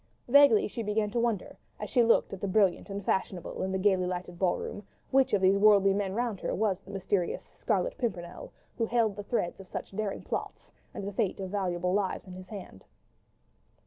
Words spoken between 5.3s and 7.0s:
of these worldly men round her was the